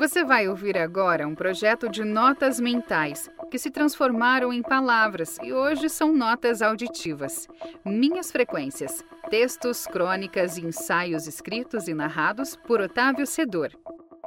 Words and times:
Você 0.00 0.24
vai 0.24 0.48
ouvir 0.48 0.78
agora 0.78 1.28
um 1.28 1.34
projeto 1.34 1.86
de 1.86 2.04
notas 2.04 2.58
mentais 2.58 3.30
que 3.50 3.58
se 3.58 3.70
transformaram 3.70 4.50
em 4.50 4.62
palavras 4.62 5.36
e 5.42 5.52
hoje 5.52 5.90
são 5.90 6.10
notas 6.10 6.62
auditivas. 6.62 7.46
Minhas 7.84 8.32
frequências, 8.32 9.04
textos, 9.28 9.86
crônicas 9.86 10.56
e 10.56 10.64
ensaios 10.64 11.26
escritos 11.26 11.86
e 11.86 11.92
narrados 11.92 12.56
por 12.56 12.80
Otávio 12.80 13.26
Sedor. 13.26 13.72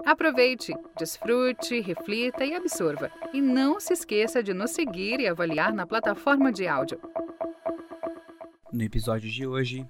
Aproveite, 0.06 0.76
desfrute, 0.96 1.80
reflita 1.80 2.46
e 2.46 2.54
absorva. 2.54 3.10
E 3.34 3.42
não 3.42 3.80
se 3.80 3.94
esqueça 3.94 4.44
de 4.44 4.54
nos 4.54 4.72
seguir 4.72 5.20
e 5.20 5.28
avaliar 5.28 5.74
na 5.74 5.88
plataforma 5.88 6.52
de 6.52 6.68
áudio. 6.68 7.00
No 8.72 8.84
episódio 8.84 9.30
de 9.30 9.48
hoje, 9.48 9.88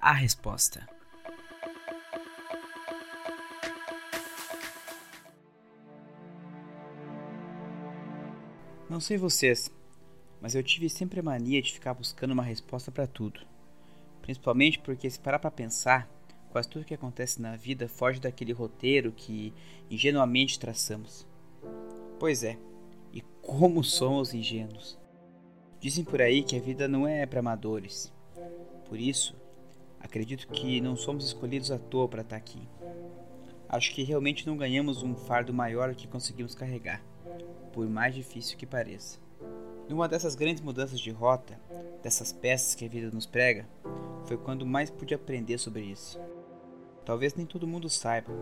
a 0.00 0.12
resposta. 0.12 0.88
Não 8.90 8.98
sei 8.98 9.16
vocês, 9.16 9.70
mas 10.40 10.56
eu 10.56 10.64
tive 10.64 10.90
sempre 10.90 11.20
a 11.20 11.22
mania 11.22 11.62
de 11.62 11.72
ficar 11.72 11.94
buscando 11.94 12.32
uma 12.32 12.42
resposta 12.42 12.90
para 12.90 13.06
tudo. 13.06 13.38
Principalmente 14.20 14.80
porque, 14.80 15.08
se 15.08 15.20
parar 15.20 15.38
para 15.38 15.48
pensar, 15.48 16.10
quase 16.50 16.68
tudo 16.68 16.84
que 16.84 16.92
acontece 16.92 17.40
na 17.40 17.54
vida 17.54 17.88
foge 17.88 18.18
daquele 18.18 18.52
roteiro 18.52 19.12
que 19.12 19.54
ingenuamente 19.88 20.58
traçamos. 20.58 21.24
Pois 22.18 22.42
é, 22.42 22.58
e 23.12 23.20
como 23.40 23.84
somos 23.84 24.34
ingênuos! 24.34 24.98
Dizem 25.78 26.04
por 26.04 26.20
aí 26.20 26.42
que 26.42 26.56
a 26.56 26.60
vida 26.60 26.88
não 26.88 27.06
é 27.06 27.24
para 27.26 27.38
amadores. 27.38 28.12
Por 28.88 28.98
isso, 28.98 29.36
acredito 30.00 30.48
que 30.48 30.80
não 30.80 30.96
somos 30.96 31.24
escolhidos 31.26 31.70
à 31.70 31.78
toa 31.78 32.08
para 32.08 32.22
estar 32.22 32.34
tá 32.34 32.42
aqui. 32.42 32.68
Acho 33.68 33.94
que 33.94 34.02
realmente 34.02 34.48
não 34.48 34.56
ganhamos 34.56 35.04
um 35.04 35.14
fardo 35.14 35.54
maior 35.54 35.94
que 35.94 36.08
conseguimos 36.08 36.56
carregar 36.56 37.00
por 37.72 37.88
mais 37.88 38.14
difícil 38.14 38.56
que 38.56 38.66
pareça. 38.66 39.18
Numa 39.88 40.08
dessas 40.08 40.34
grandes 40.34 40.62
mudanças 40.62 41.00
de 41.00 41.10
rota, 41.10 41.58
dessas 42.02 42.32
peças 42.32 42.74
que 42.74 42.84
a 42.84 42.88
vida 42.88 43.10
nos 43.10 43.26
prega, 43.26 43.66
foi 44.24 44.36
quando 44.36 44.64
mais 44.64 44.88
pude 44.88 45.14
aprender 45.14 45.58
sobre 45.58 45.82
isso. 45.82 46.20
Talvez 47.04 47.34
nem 47.34 47.44
todo 47.44 47.66
mundo 47.66 47.88
saiba, 47.88 48.32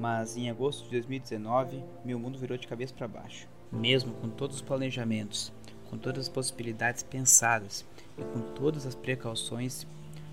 mas 0.00 0.36
em 0.36 0.50
agosto 0.50 0.84
de 0.84 0.90
2019, 0.90 1.84
meu 2.04 2.18
mundo 2.18 2.38
virou 2.38 2.58
de 2.58 2.66
cabeça 2.66 2.92
para 2.92 3.06
baixo. 3.06 3.46
Mesmo 3.70 4.14
com 4.14 4.28
todos 4.28 4.56
os 4.56 4.62
planejamentos, 4.62 5.52
com 5.88 5.96
todas 5.96 6.24
as 6.24 6.28
possibilidades 6.28 7.04
pensadas 7.04 7.84
e 8.18 8.24
com 8.24 8.40
todas 8.54 8.84
as 8.84 8.94
precauções, 8.96 9.86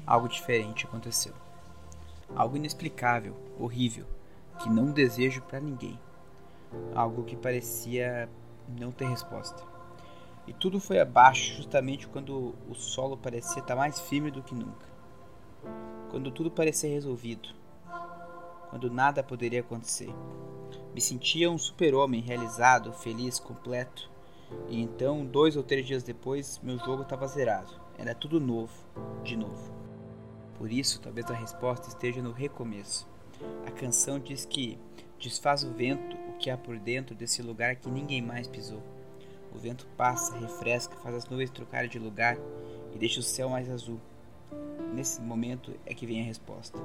algo 0.08 0.28
diferente 0.28 0.88
aconteceu. 0.88 1.34
Algo 2.36 2.58
inexplicável, 2.58 3.36
horrível, 3.60 4.06
que 4.60 4.70
não 4.70 4.92
desejo 4.92 5.42
para 5.44 5.60
ninguém 5.60 6.00
algo 6.94 7.24
que 7.24 7.36
parecia 7.36 8.30
não 8.68 8.92
ter 8.92 9.08
resposta. 9.08 9.64
E 10.48 10.54
tudo 10.54 10.80
foi 10.80 11.00
abaixo 11.00 11.56
justamente 11.56 12.08
quando 12.08 12.56
o 12.70 12.74
solo 12.74 13.18
parecia 13.18 13.62
estar 13.62 13.76
mais 13.76 14.00
firme 14.00 14.32
do 14.32 14.42
que 14.42 14.56
nunca. 14.56 14.88
Quando 16.10 16.32
tudo 16.32 16.50
parecia 16.50 16.90
resolvido. 16.90 17.50
Quando 18.70 18.90
nada 18.90 19.22
poderia 19.22 19.60
acontecer. 19.60 20.14
Me 20.94 21.02
sentia 21.02 21.52
um 21.52 21.58
super-homem 21.58 22.22
realizado, 22.22 22.94
feliz, 22.94 23.40
completo. 23.40 24.10
E 24.70 24.82
então, 24.82 25.26
dois 25.26 25.58
ou 25.58 25.64
três 25.64 25.86
dias 25.86 26.02
depois, 26.02 26.60
meu 26.64 26.78
jogo 26.80 27.04
estava 27.04 27.28
zerado. 27.28 27.74
Era 27.98 28.16
tudo 28.16 28.40
novo, 28.40 28.74
de 29.24 29.36
novo. 29.36 29.72
Por 30.58 30.72
isso, 30.72 31.02
talvez 31.02 31.30
a 31.30 31.34
resposta 31.34 31.90
esteja 31.90 32.22
no 32.22 32.32
recomeço. 32.32 33.08
A 33.66 33.72
canção 33.72 34.18
diz 34.18 34.46
que 34.46 34.80
desfaz 35.20 35.64
o 35.64 35.72
vento 35.72 36.18
que 36.38 36.50
há 36.50 36.58
por 36.58 36.78
dentro 36.78 37.16
desse 37.16 37.42
lugar 37.42 37.76
que 37.76 37.90
ninguém 37.90 38.22
mais 38.22 38.48
pisou. 38.48 38.82
O 39.54 39.58
vento 39.58 39.88
passa, 39.98 40.38
refresca, 40.38 40.96
faz 40.98 41.16
as 41.16 41.26
nuvens 41.26 41.50
trocarem 41.50 41.90
de 41.90 42.00
lugar 42.00 42.38
e 42.94 42.98
deixa 42.98 43.20
o 43.20 43.24
céu 43.24 43.50
mais 43.50 43.70
azul. 43.70 44.00
Nesse 44.94 45.22
momento 45.22 45.74
é 45.86 45.94
que 45.94 46.06
vem 46.06 46.22
a 46.22 46.26
resposta. 46.26 46.78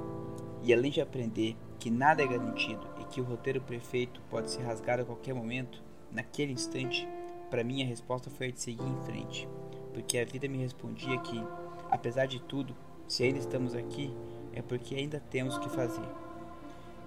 E 0.61 0.73
além 0.73 0.91
de 0.91 1.01
aprender 1.01 1.55
que 1.79 1.89
nada 1.89 2.23
é 2.23 2.27
garantido 2.27 2.87
e 2.99 3.05
que 3.05 3.21
o 3.21 3.23
roteiro 3.23 3.61
perfeito 3.61 4.21
pode 4.29 4.49
ser 4.49 4.63
rasgado 4.63 5.03
a 5.03 5.05
qualquer 5.05 5.33
momento, 5.33 5.81
naquele 6.11 6.53
instante, 6.53 7.07
para 7.49 7.63
mim 7.63 7.83
a 7.83 7.85
resposta 7.85 8.29
foi 8.29 8.47
a 8.47 8.51
de 8.51 8.59
seguir 8.59 8.85
em 8.85 9.05
frente, 9.05 9.47
porque 9.93 10.17
a 10.17 10.25
vida 10.25 10.47
me 10.47 10.57
respondia 10.57 11.17
que, 11.19 11.43
apesar 11.89 12.25
de 12.25 12.39
tudo, 12.41 12.75
se 13.07 13.23
ainda 13.23 13.39
estamos 13.39 13.75
aqui, 13.75 14.13
é 14.53 14.61
porque 14.61 14.95
ainda 14.95 15.21
temos 15.29 15.57
o 15.57 15.59
que 15.59 15.69
fazer 15.69 16.07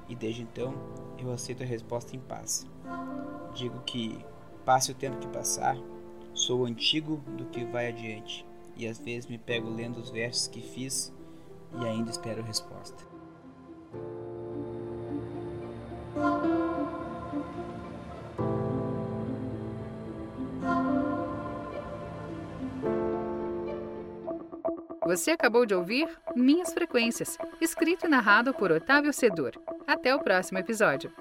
e 0.08 0.14
desde 0.14 0.42
então 0.42 0.74
eu 1.18 1.32
aceito 1.32 1.62
a 1.62 1.66
resposta 1.66 2.14
em 2.14 2.20
paz. 2.20 2.66
Digo 3.54 3.80
que, 3.80 4.18
passe 4.64 4.90
o 4.90 4.94
tempo 4.94 5.18
que 5.18 5.28
passar, 5.28 5.76
sou 6.34 6.64
antigo 6.66 7.16
do 7.36 7.46
que 7.46 7.64
vai 7.64 7.88
adiante, 7.88 8.46
e 8.76 8.86
às 8.86 8.98
vezes 8.98 9.28
me 9.28 9.38
pego 9.38 9.70
lendo 9.70 9.98
os 9.98 10.10
versos 10.10 10.48
que 10.48 10.60
fiz 10.60 11.12
e 11.80 11.86
ainda 11.86 12.10
espero 12.10 12.42
resposta. 12.42 13.02
Você 25.06 25.30
acabou 25.30 25.64
de 25.64 25.72
ouvir 25.72 26.08
Minhas 26.34 26.74
Frequências, 26.74 27.38
escrito 27.60 28.06
e 28.06 28.08
narrado 28.08 28.52
por 28.52 28.72
Otávio 28.72 29.12
Sedur. 29.12 29.52
Até 29.86 30.12
o 30.12 30.18
próximo 30.18 30.58
episódio. 30.58 31.12